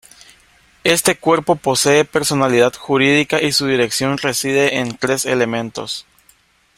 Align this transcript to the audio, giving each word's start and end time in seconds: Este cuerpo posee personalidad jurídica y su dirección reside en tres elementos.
Este 0.83 1.15
cuerpo 1.15 1.57
posee 1.57 2.05
personalidad 2.05 2.73
jurídica 2.73 3.39
y 3.39 3.51
su 3.51 3.67
dirección 3.67 4.17
reside 4.17 4.79
en 4.79 4.97
tres 4.97 5.27
elementos. 5.27 6.07